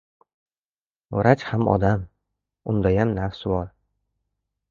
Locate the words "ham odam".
1.49-2.07